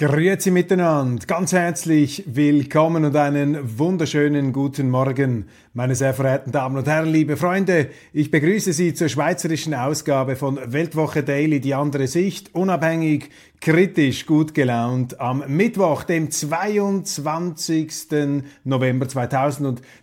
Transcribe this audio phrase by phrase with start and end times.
[0.00, 6.88] Grüezi miteinander, ganz herzlich willkommen und einen wunderschönen guten Morgen, meine sehr verehrten Damen und
[6.88, 7.90] Herren, liebe Freunde.
[8.14, 13.28] Ich begrüße Sie zur schweizerischen Ausgabe von Weltwoche Daily, die andere Sicht, unabhängig,
[13.60, 18.42] kritisch, gut gelaunt, am Mittwoch, dem 22.
[18.64, 19.06] November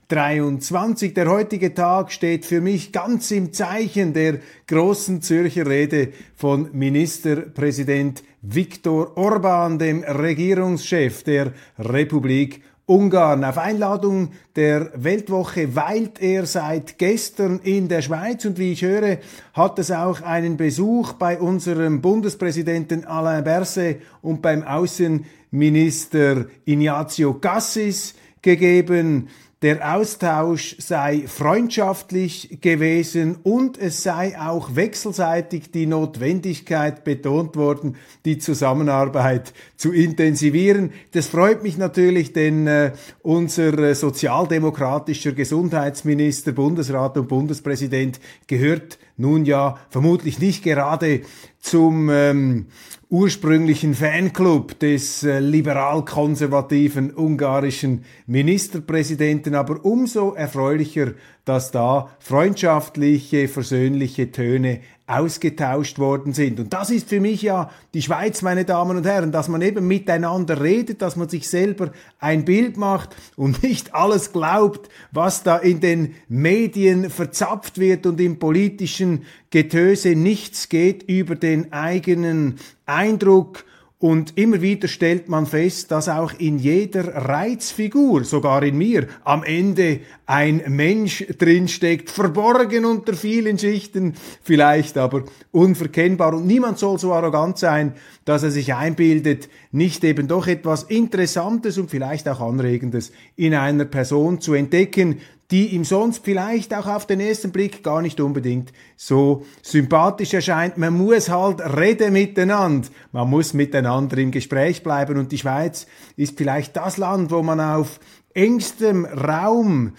[0.09, 1.13] 2023.
[1.13, 8.23] Der heutige Tag steht für mich ganz im Zeichen der großen Zürcher Rede von Ministerpräsident
[8.41, 13.43] Viktor Orban, dem Regierungschef der Republik Ungarn.
[13.43, 19.17] Auf Einladung der Weltwoche weilt er seit gestern in der Schweiz und wie ich höre,
[19.51, 28.15] hat es auch einen Besuch bei unserem Bundespräsidenten Alain Berset und beim Außenminister Ignazio Cassis
[28.41, 29.27] gegeben
[29.63, 38.37] der Austausch sei freundschaftlich gewesen und es sei auch wechselseitig die Notwendigkeit betont worden, die
[38.37, 40.91] Zusammenarbeit zu intensivieren.
[41.11, 42.91] Das freut mich natürlich, denn äh,
[43.23, 51.21] unser äh, sozialdemokratischer Gesundheitsminister, Bundesrat und Bundespräsident gehört nun ja vermutlich nicht gerade
[51.59, 52.67] zum ähm,
[53.09, 61.13] ursprünglichen Fanclub des äh, liberal-konservativen ungarischen Ministerpräsidenten, aber umso erfreulicher,
[61.45, 66.59] dass da freundschaftliche, versöhnliche Töne ausgetauscht worden sind.
[66.59, 69.87] Und das ist für mich ja die Schweiz, meine Damen und Herren, dass man eben
[69.87, 75.57] miteinander redet, dass man sich selber ein Bild macht und nicht alles glaubt, was da
[75.57, 83.63] in den Medien verzapft wird und im politischen Getöse nichts geht über den eigenen Eindruck
[83.99, 89.43] und immer wieder stellt man fest, dass auch in jeder Reizfigur, sogar in mir, am
[89.43, 94.13] Ende ein Mensch drinsteckt, verborgen unter vielen Schichten,
[94.43, 96.35] vielleicht aber unverkennbar.
[96.35, 97.93] Und niemand soll so arrogant sein,
[98.23, 103.85] dass er sich einbildet, nicht eben doch etwas Interessantes und vielleicht auch Anregendes in einer
[103.85, 105.21] Person zu entdecken,
[105.51, 110.77] die ihm sonst vielleicht auch auf den ersten Blick gar nicht unbedingt so sympathisch erscheint.
[110.77, 112.89] Man muss halt reden miteinander.
[113.13, 115.87] Man muss miteinander im Gespräch bleiben und die Schweiz
[116.17, 117.99] ist vielleicht das Land, wo man auf
[118.33, 119.93] engstem Raum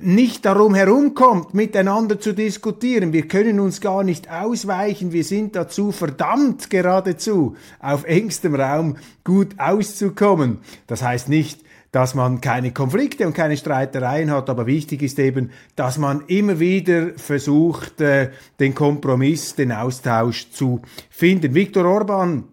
[0.00, 3.12] nicht darum herumkommt, miteinander zu diskutieren.
[3.12, 5.12] Wir können uns gar nicht ausweichen.
[5.12, 10.58] Wir sind dazu verdammt geradezu, auf engstem Raum gut auszukommen.
[10.86, 11.60] Das heißt nicht,
[11.92, 16.58] dass man keine Konflikte und keine Streitereien hat, aber wichtig ist eben, dass man immer
[16.58, 20.80] wieder versucht, äh, den Kompromiss, den Austausch zu
[21.10, 21.54] finden.
[21.54, 22.44] Viktor Orban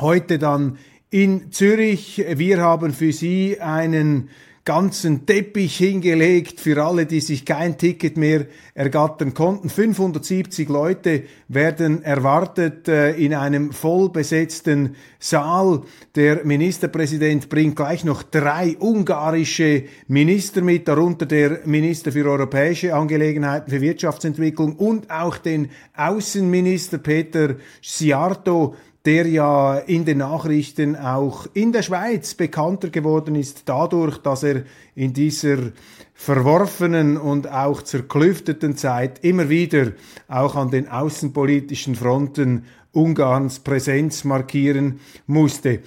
[0.00, 0.78] heute dann
[1.10, 2.24] in Zürich.
[2.34, 4.30] Wir haben für Sie einen
[4.68, 9.70] ganzen Teppich hingelegt für alle, die sich kein Ticket mehr ergattern konnten.
[9.70, 15.84] 570 Leute werden erwartet äh, in einem vollbesetzten Saal.
[16.14, 23.70] Der Ministerpräsident bringt gleich noch drei ungarische Minister mit, darunter der Minister für europäische Angelegenheiten,
[23.70, 28.74] für Wirtschaftsentwicklung und auch den Außenminister Peter Sciarto
[29.08, 34.64] der ja in den Nachrichten auch in der Schweiz bekannter geworden ist, dadurch, dass er
[34.94, 35.72] in dieser
[36.12, 39.92] verworfenen und auch zerklüfteten Zeit immer wieder
[40.28, 45.80] auch an den außenpolitischen Fronten Ungarns Präsenz markieren musste.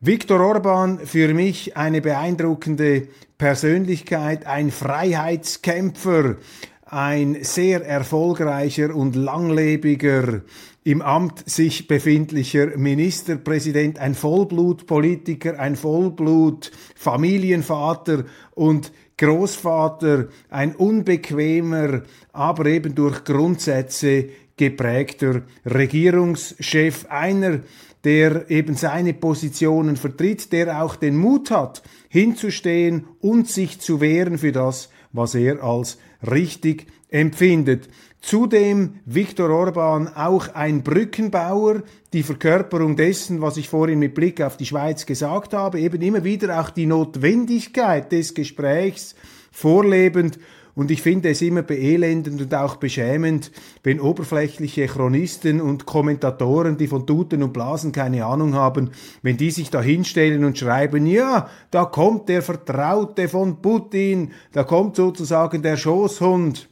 [0.00, 6.36] Viktor Orban für mich eine beeindruckende Persönlichkeit, ein Freiheitskämpfer,
[6.90, 10.40] ein sehr erfolgreicher und langlebiger
[10.84, 18.24] im Amt sich befindlicher Ministerpräsident, ein Vollblutpolitiker, ein Vollblut-Familienvater
[18.54, 27.60] und Großvater, ein unbequemer, aber eben durch Grundsätze geprägter Regierungschef, einer,
[28.04, 34.38] der eben seine Positionen vertritt, der auch den Mut hat, hinzustehen und sich zu wehren
[34.38, 37.88] für das, was er als richtig empfindet.
[38.20, 41.82] Zudem Viktor Orban auch ein Brückenbauer,
[42.12, 46.24] die Verkörperung dessen, was ich vorhin mit Blick auf die Schweiz gesagt habe, eben immer
[46.24, 49.14] wieder auch die Notwendigkeit des Gesprächs
[49.52, 50.38] vorlebend.
[50.78, 53.50] Und ich finde es immer beelendend und auch beschämend,
[53.82, 58.92] wenn oberflächliche Chronisten und Kommentatoren, die von Tuten und Blasen keine Ahnung haben,
[59.22, 64.62] wenn die sich da hinstellen und schreiben, ja, da kommt der Vertraute von Putin, da
[64.62, 66.68] kommt sozusagen der Schoßhund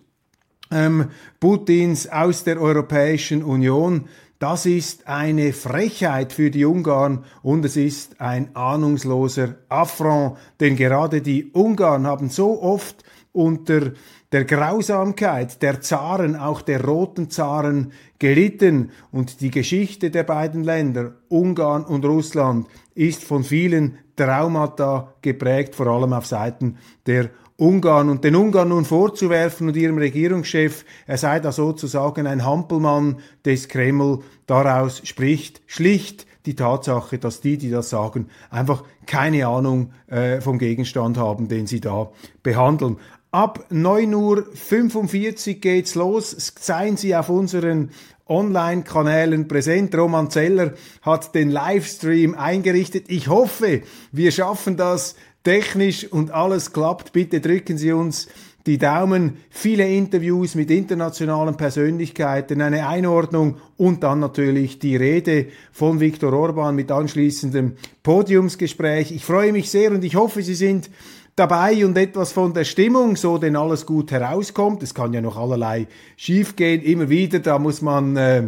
[0.70, 1.06] ähm,
[1.40, 4.04] Putins aus der Europäischen Union.
[4.38, 11.22] Das ist eine Frechheit für die Ungarn und es ist ein ahnungsloser Affront, denn gerade
[11.22, 13.02] die Ungarn haben so oft
[13.36, 13.92] unter
[14.32, 21.12] der Grausamkeit der Zaren, auch der roten Zaren, gelitten und die Geschichte der beiden Länder,
[21.28, 28.24] Ungarn und Russland, ist von vielen Traumata geprägt, vor allem auf Seiten der Ungarn und
[28.24, 34.20] den Ungarn nun vorzuwerfen und ihrem Regierungschef, er sei da sozusagen ein Hampelmann des Kreml,
[34.46, 40.58] daraus spricht schlicht die Tatsache, dass die, die das sagen, einfach keine Ahnung äh, vom
[40.58, 42.10] Gegenstand haben, den sie da
[42.42, 42.98] behandeln.
[43.36, 46.54] Ab 9.45 Uhr geht's los.
[46.58, 47.90] Seien Sie auf unseren
[48.26, 49.94] Online-Kanälen präsent.
[49.94, 50.72] Roman Zeller
[51.02, 53.10] hat den Livestream eingerichtet.
[53.10, 57.12] Ich hoffe, wir schaffen das technisch und alles klappt.
[57.12, 58.26] Bitte drücken Sie uns
[58.64, 66.00] die Daumen, viele Interviews mit internationalen Persönlichkeiten, eine Einordnung und dann natürlich die Rede von
[66.00, 69.12] Viktor Orban mit anschließendem Podiumsgespräch.
[69.12, 70.88] Ich freue mich sehr und ich hoffe, Sie sind
[71.36, 74.82] dabei und etwas von der Stimmung, so denn alles gut herauskommt.
[74.82, 75.86] Es kann ja noch allerlei
[76.16, 78.42] schiefgehen, immer wieder, da muss man äh,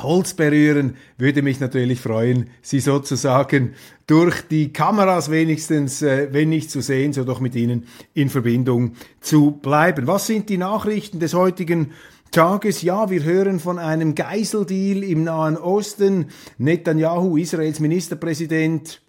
[0.00, 3.74] Holz berühren, würde mich natürlich freuen, Sie sozusagen
[4.06, 8.92] durch die Kameras wenigstens, äh, wenn nicht zu sehen, so doch mit Ihnen in Verbindung
[9.20, 10.06] zu bleiben.
[10.06, 11.90] Was sind die Nachrichten des heutigen
[12.34, 12.82] Tages.
[12.82, 16.30] Ja, wir hören von einem Geiseldeal im Nahen Osten.
[16.58, 19.00] Netanyahu, Israels Ministerpräsident,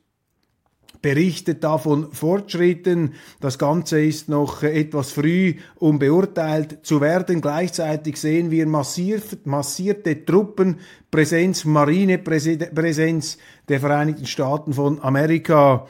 [1.06, 3.14] berichtet da von Fortschritten.
[3.40, 7.42] Das Ganze ist noch etwas früh, um beurteilt zu werden.
[7.42, 13.38] Gleichzeitig sehen wir massiert, massierte Truppenpräsenz, Marinepräsenz
[13.70, 15.86] der Vereinigten Staaten von Amerika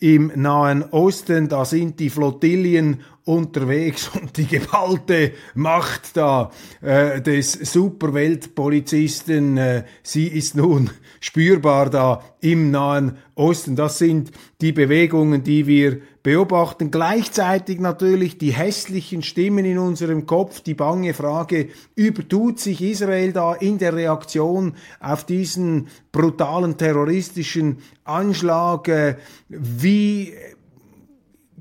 [0.00, 1.48] im Nahen Osten.
[1.48, 10.26] Da sind die Flottillen unterwegs und die geballte Macht da äh, des Superweltpolizisten, äh, sie
[10.26, 10.90] ist nun
[11.20, 13.76] spürbar da im Nahen Osten.
[13.76, 16.90] Das sind die Bewegungen, die wir beobachten.
[16.90, 23.54] Gleichzeitig natürlich die hässlichen Stimmen in unserem Kopf, die bange Frage, übertut sich Israel da
[23.54, 28.88] in der Reaktion auf diesen brutalen terroristischen Anschlag?
[28.88, 29.16] Äh,
[29.48, 30.32] wie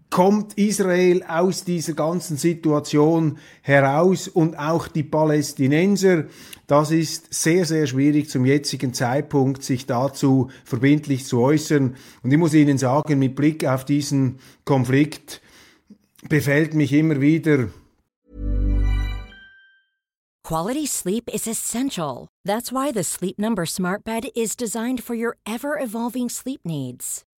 [0.10, 6.26] kommt Israel aus dieser ganzen Situation heraus und auch die Palästinenser.
[6.66, 11.96] Das ist sehr, sehr schwierig zum jetzigen Zeitpunkt, sich dazu verbindlich zu äußern.
[12.24, 15.42] Und ich muss Ihnen sagen, mit Blick auf diesen Konflikt
[16.30, 17.70] befällt mich immer wieder.
[20.44, 22.30] Quality sleep is essential.
[22.46, 27.26] That's why the Sleep Number Smart Bed is designed for your ever evolving sleep needs.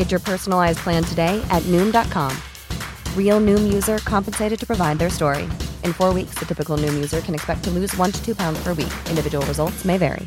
[0.00, 2.32] Get your personalized plan today at Noom.com.
[3.14, 5.46] Real Noom user compensated to provide their story.
[5.84, 8.58] In four weeks, the typical Noom user can expect to lose one to two pounds
[8.62, 8.92] per week.
[9.10, 10.26] Individual results may vary.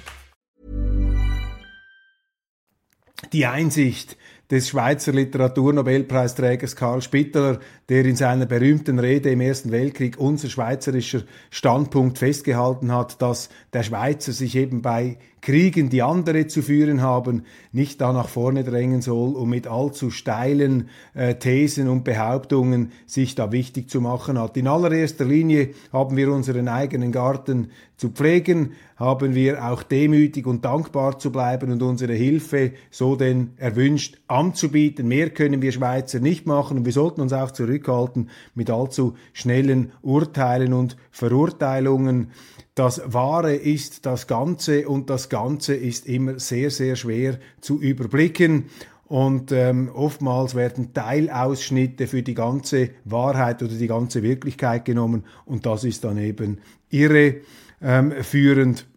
[3.32, 4.16] Die Einsicht
[4.52, 11.24] des Schweizer Literaturnobelpreisträgers Karl Spitteler, der in seiner berühmten Rede im Ersten Weltkrieg unser schweizerischer
[11.50, 17.44] Standpunkt festgehalten hat, dass der Schweizer sich eben bei Kriegen, die andere zu führen haben,
[17.74, 23.36] nicht da nach vorne drängen soll, um mit allzu steilen äh, Thesen und Behauptungen sich
[23.36, 24.56] da wichtig zu machen hat.
[24.56, 30.64] In allererster Linie haben wir unseren eigenen Garten zu pflegen, haben wir auch demütig und
[30.64, 35.10] dankbar zu bleiben und unsere Hilfe, so denn erwünscht, anzubieten.
[35.10, 39.92] Mehr können wir Schweizer nicht machen und wir sollten uns auch zurückhalten mit allzu schnellen
[40.02, 42.32] Urteilen und Verurteilungen.
[42.76, 48.66] Das Wahre ist das Ganze und das Ganze ist immer sehr, sehr schwer zu überblicken.
[49.06, 55.68] Und ähm, oftmals werden Teilausschnitte für die ganze Wahrheit oder die ganze Wirklichkeit genommen und
[55.68, 56.58] das ist dann eben
[56.90, 58.80] irreführend.
[58.80, 58.88] Ähm,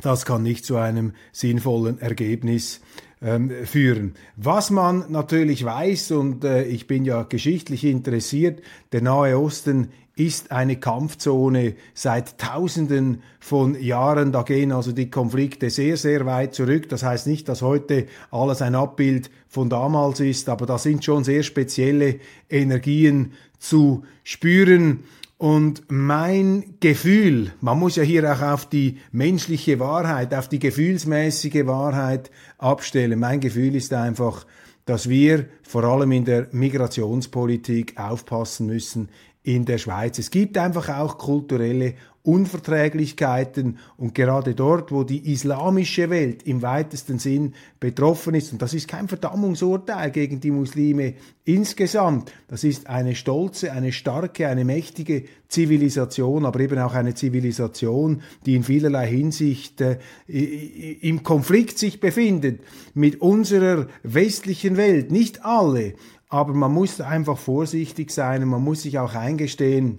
[0.00, 2.80] das kann nicht zu einem sinnvollen Ergebnis
[3.20, 4.14] ähm, führen.
[4.36, 8.60] Was man natürlich weiß, und äh, ich bin ja geschichtlich interessiert,
[8.92, 14.30] der Nahe Osten ist eine Kampfzone seit Tausenden von Jahren.
[14.30, 16.88] Da gehen also die Konflikte sehr, sehr weit zurück.
[16.90, 21.24] Das heißt nicht, dass heute alles ein Abbild von damals ist, aber da sind schon
[21.24, 25.04] sehr spezielle Energien zu spüren.
[25.38, 31.66] Und mein Gefühl, man muss ja hier auch auf die menschliche Wahrheit, auf die gefühlsmäßige
[31.66, 33.18] Wahrheit abstellen.
[33.18, 34.46] Mein Gefühl ist einfach,
[34.84, 39.08] dass wir vor allem in der Migrationspolitik aufpassen müssen
[39.42, 40.18] in der Schweiz.
[40.18, 41.94] Es gibt einfach auch kulturelle
[42.24, 48.74] Unverträglichkeiten und gerade dort, wo die islamische Welt im weitesten Sinn betroffen ist, und das
[48.74, 55.24] ist kein Verdammungsurteil gegen die Muslime insgesamt, das ist eine stolze, eine starke, eine mächtige
[55.48, 62.60] Zivilisation, aber eben auch eine Zivilisation, die in vielerlei Hinsicht äh, im Konflikt sich befindet
[62.94, 65.10] mit unserer westlichen Welt.
[65.10, 65.94] Nicht alle,
[66.32, 69.98] aber man muss einfach vorsichtig sein und man muss sich auch eingestehen,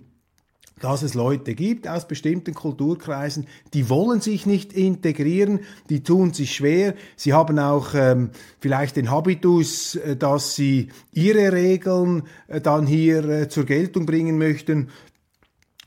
[0.82, 5.60] dass es Leute gibt aus bestimmten Kulturkreisen, die wollen sich nicht integrieren,
[5.92, 11.52] die tun sich schwer, sie haben auch ähm, vielleicht den Habitus, äh, dass sie ihre
[11.52, 14.90] Regeln äh, dann hier äh, zur Geltung bringen möchten.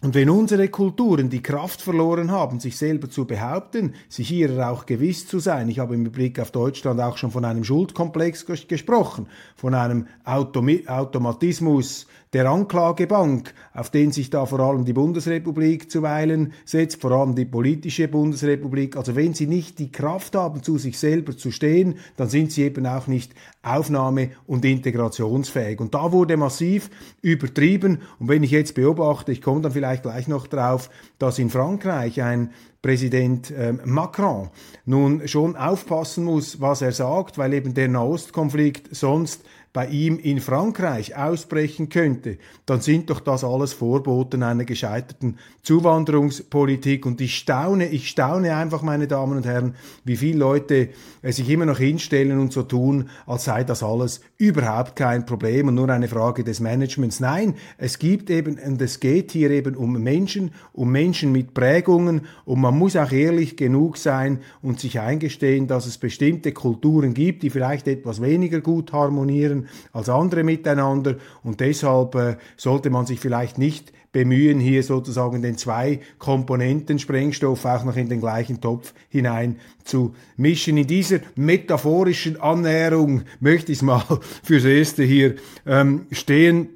[0.06, 4.86] Und wenn unsere Kulturen die Kraft verloren haben, sich selber zu behaupten, sich ihrer auch
[4.86, 9.26] gewiss zu sein, ich habe im Blick auf Deutschland auch schon von einem Schuldkomplex gesprochen,
[9.56, 17.00] von einem Automatismus der Anklagebank, auf den sich da vor allem die Bundesrepublik zuweilen setzt,
[17.00, 18.96] vor allem die politische Bundesrepublik.
[18.96, 22.62] Also wenn sie nicht die Kraft haben, zu sich selber zu stehen, dann sind sie
[22.62, 25.80] eben auch nicht aufnahme- und integrationsfähig.
[25.80, 26.90] Und da wurde massiv
[27.22, 28.02] übertrieben.
[28.18, 32.22] Und wenn ich jetzt beobachte, ich komme dann vielleicht gleich noch drauf, dass in Frankreich
[32.22, 32.50] ein
[32.86, 34.48] Präsident ähm, Macron
[34.84, 39.42] nun schon aufpassen muss, was er sagt, weil eben der Nahostkonflikt sonst
[39.76, 47.04] bei ihm in Frankreich ausbrechen könnte, dann sind doch das alles Vorboten einer gescheiterten Zuwanderungspolitik.
[47.04, 50.88] Und ich staune, ich staune einfach, meine Damen und Herren, wie viele Leute
[51.20, 55.68] äh, sich immer noch hinstellen und so tun, als sei das alles überhaupt kein Problem
[55.68, 57.20] und nur eine Frage des Managements.
[57.20, 62.22] Nein, es gibt eben, und es geht hier eben um Menschen, um Menschen mit Prägungen
[62.46, 67.42] und man muss auch ehrlich genug sein und sich eingestehen, dass es bestimmte Kulturen gibt,
[67.42, 73.20] die vielleicht etwas weniger gut harmonieren als andere miteinander und deshalb äh, sollte man sich
[73.20, 78.94] vielleicht nicht bemühen, hier sozusagen den zwei Komponenten Sprengstoff auch noch in den gleichen Topf
[79.10, 80.78] hinein zu mischen.
[80.78, 84.02] In dieser metaphorischen Annäherung möchte ich es mal
[84.42, 85.34] fürs Erste hier
[85.66, 86.75] ähm, stehen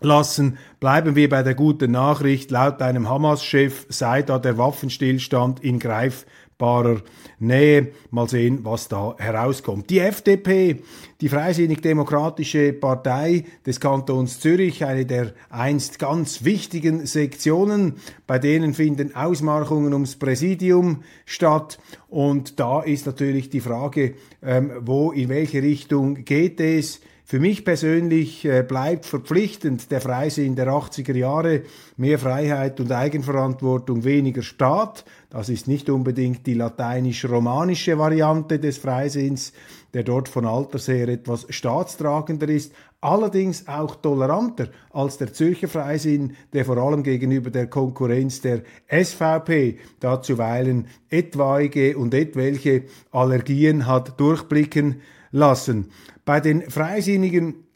[0.00, 0.58] lassen.
[0.80, 2.50] Bleiben wir bei der guten Nachricht.
[2.50, 6.24] Laut einem Hamas-Chef sei da der Waffenstillstand in Greif
[6.58, 7.02] unmittelbarer
[7.38, 7.92] Nähe.
[8.10, 9.90] Mal sehen, was da herauskommt.
[9.90, 10.82] Die FDP,
[11.20, 17.94] die Freisinnig-Demokratische Partei des Kantons Zürich, eine der einst ganz wichtigen Sektionen,
[18.26, 21.78] bei denen finden Ausmarchungen ums Präsidium statt.
[22.08, 27.00] Und da ist natürlich die Frage, ähm, wo, in welche Richtung geht es?
[27.30, 31.60] Für mich persönlich äh, bleibt verpflichtend der Freisinn der 80er Jahre,
[31.98, 35.04] mehr Freiheit und Eigenverantwortung, weniger Staat.
[35.28, 39.52] Das ist nicht unbedingt die lateinisch-romanische Variante des Freisinns,
[39.92, 46.36] der dort von Alters her etwas staatstragender ist, allerdings auch toleranter als der Zürcher Freisinn,
[46.52, 54.18] der vor allem gegenüber der Konkurrenz der SVP da zuweilen etwaige und etwelche Allergien hat
[54.20, 55.00] durchblicken
[55.30, 55.90] lassen.
[56.24, 57.66] Bei den Freisinnigen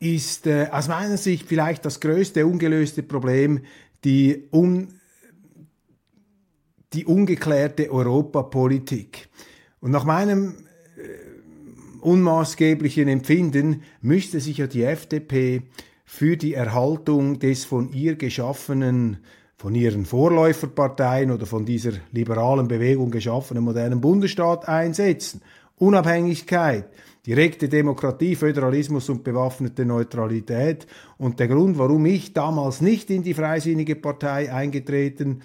[0.00, 3.60] ist äh, aus meiner Sicht vielleicht das größte ungelöste Problem
[4.04, 4.88] die, un,
[6.92, 9.28] die ungeklärte Europapolitik.
[9.80, 10.54] Und nach meinem
[10.96, 11.23] äh,
[12.04, 15.62] unmaßgeblichen Empfinden müsste sich ja die FDP
[16.04, 19.18] für die Erhaltung des von ihr geschaffenen
[19.56, 25.40] von ihren Vorläuferparteien oder von dieser liberalen Bewegung geschaffenen modernen Bundesstaat einsetzen.
[25.76, 26.84] Unabhängigkeit,
[27.26, 30.86] direkte Demokratie, Föderalismus und bewaffnete Neutralität.
[31.16, 35.40] Und der Grund, warum ich damals nicht in die Freisinnige Partei eingetreten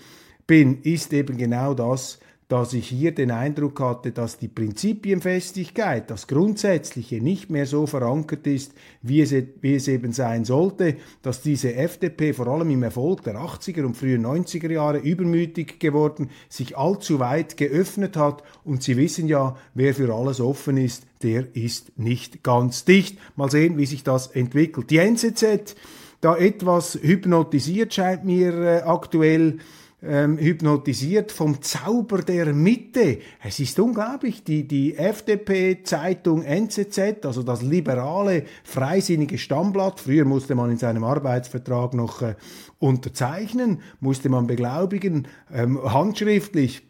[0.46, 6.26] bin, ist eben genau das, dass ich hier den Eindruck hatte, dass die Prinzipienfestigkeit, das
[6.26, 11.76] Grundsätzliche nicht mehr so verankert ist, wie es, wie es eben sein sollte, dass diese
[11.76, 17.20] FDP vor allem im Erfolg der 80er und frühen 90er Jahre übermütig geworden, sich allzu
[17.20, 22.44] weit geöffnet hat und Sie wissen ja, wer für alles offen ist, der ist nicht
[22.44, 23.20] ganz dicht.
[23.36, 24.90] Mal sehen, wie sich das entwickelt.
[24.90, 25.76] Die NZZ,
[26.20, 29.60] da etwas hypnotisiert scheint mir äh, aktuell,
[30.02, 33.20] ähm, hypnotisiert vom Zauber der Mitte.
[33.44, 40.72] Es ist unglaublich, die, die FDP-Zeitung NZZ, also das liberale, freisinnige Stammblatt, früher musste man
[40.72, 42.36] in seinem Arbeitsvertrag noch äh,
[42.80, 46.84] unterzeichnen, musste man beglaubigen, ähm, handschriftlich,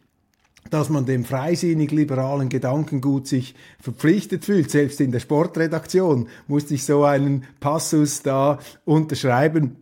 [0.68, 4.70] dass man dem freisinnig-liberalen Gedankengut sich verpflichtet fühlt.
[4.70, 9.76] Selbst in der Sportredaktion musste ich so einen Passus da unterschreiben.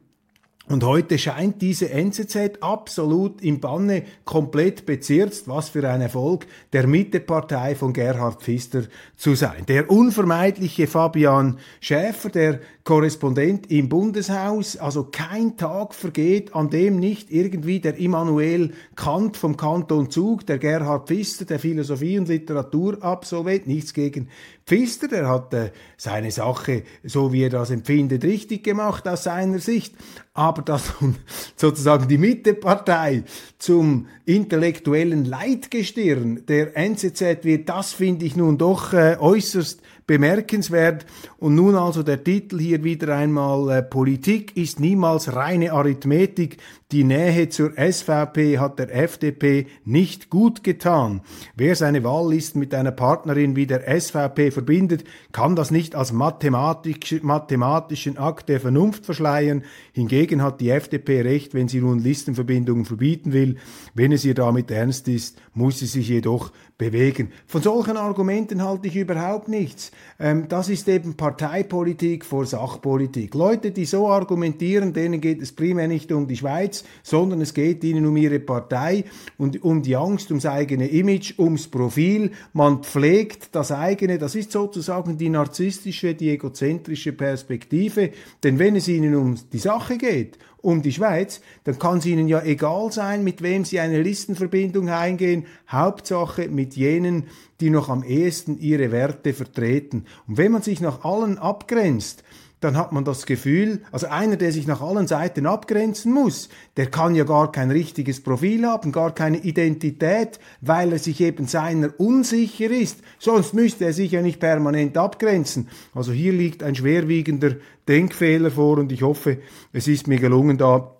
[0.68, 6.86] Und heute scheint diese NZZ absolut im Banne komplett bezirzt, was für ein Erfolg der
[6.86, 8.82] Mittepartei von Gerhard Pfister
[9.16, 9.64] zu sein.
[9.66, 17.30] Der unvermeidliche Fabian Schäfer, der Korrespondent im Bundeshaus, also kein Tag vergeht, an dem nicht
[17.30, 23.94] irgendwie der Immanuel Kant vom Kanton Zug, der Gerhard Pfister, der Philosophie- und Literaturabsolvent, nichts
[23.94, 24.28] gegen
[24.68, 29.60] Pfister, der hat äh, seine Sache, so wie er das empfindet, richtig gemacht aus seiner
[29.60, 29.94] Sicht.
[30.34, 30.92] Aber dass
[31.56, 33.24] sozusagen die Mittepartei
[33.58, 41.06] zum intellektuellen Leitgestirn der NZZ wird, das finde ich nun doch äh, äußerst bemerkenswert.
[41.38, 46.56] Und nun also der Titel hier wieder einmal, äh, Politik ist niemals reine Arithmetik.
[46.90, 51.20] Die Nähe zur SVP hat der FDP nicht gut getan.
[51.54, 57.22] Wer seine Wahllisten mit einer Partnerin wie der SVP verbindet, kann das nicht als mathematisch,
[57.22, 59.64] mathematischen Akt der Vernunft verschleiern.
[59.92, 63.56] Hingegen hat die FDP recht, wenn sie nun Listenverbindungen verbieten will.
[63.94, 67.32] Wenn es ihr damit ernst ist, muss sie sich jedoch bewegen.
[67.48, 69.90] Von solchen Argumenten halte ich überhaupt nichts.
[70.20, 73.34] Ähm, das ist eben Parteipolitik vor Sachpolitik.
[73.34, 77.82] Leute, die so argumentieren, denen geht es primär nicht um die Schweiz, sondern es geht
[77.82, 79.04] ihnen um ihre Partei
[79.36, 82.30] und um die Angst ums eigene Image, ums Profil.
[82.52, 88.12] Man pflegt das eigene, das ist sozusagen die narzisstische, die egozentrische Perspektive.
[88.44, 92.28] Denn wenn es ihnen um die Sache geht, um die Schweiz, dann kann es ihnen
[92.28, 95.46] ja egal sein, mit wem sie eine Listenverbindung eingehen.
[95.68, 97.24] Hauptsache mit jenen,
[97.60, 100.04] die noch am ehesten ihre Werte vertreten.
[100.26, 102.22] Und wenn man sich nach allen abgrenzt,
[102.60, 106.86] dann hat man das Gefühl, also einer, der sich nach allen Seiten abgrenzen muss, der
[106.86, 111.90] kann ja gar kein richtiges Profil haben, gar keine Identität, weil er sich eben seiner
[111.98, 112.98] unsicher ist.
[113.20, 115.68] Sonst müsste er sich ja nicht permanent abgrenzen.
[115.94, 119.38] Also hier liegt ein schwerwiegender Denkfehler vor und ich hoffe,
[119.72, 120.97] es ist mir gelungen, da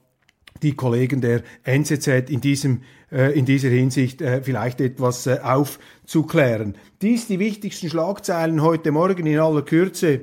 [0.62, 6.74] die Kollegen der NZZ in diesem äh, in dieser Hinsicht äh, vielleicht etwas äh, aufzuklären.
[7.00, 10.20] Dies die wichtigsten Schlagzeilen heute Morgen in aller Kürze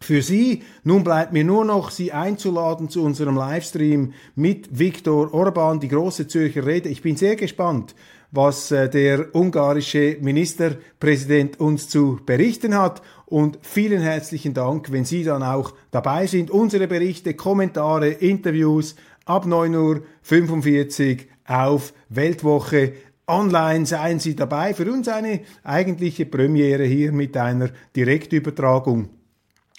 [0.00, 0.62] für Sie.
[0.82, 6.26] Nun bleibt mir nur noch, Sie einzuladen zu unserem Livestream mit Viktor Orban, die große
[6.26, 6.88] Zürcher Rede.
[6.88, 7.94] Ich bin sehr gespannt,
[8.32, 13.02] was äh, der ungarische Ministerpräsident uns zu berichten hat.
[13.26, 16.50] Und vielen herzlichen Dank, wenn Sie dann auch dabei sind.
[16.50, 22.92] Unsere Berichte, Kommentare, Interviews ab 9.45 Uhr auf Weltwoche
[23.26, 24.74] online seien Sie dabei.
[24.74, 29.08] Für uns eine eigentliche Premiere hier mit einer Direktübertragung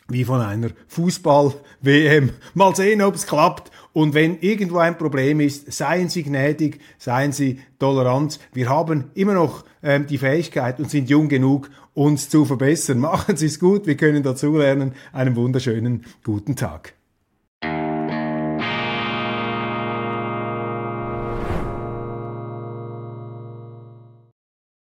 [0.09, 2.31] wie von einer Fußball-WM.
[2.53, 3.71] Mal sehen, ob es klappt.
[3.93, 8.39] Und wenn irgendwo ein Problem ist, seien Sie gnädig, seien Sie tolerant.
[8.53, 12.99] Wir haben immer noch ähm, die Fähigkeit und sind jung genug, uns zu verbessern.
[12.99, 14.93] Machen Sie es gut, wir können dazulernen.
[15.13, 16.93] Einen wunderschönen guten Tag.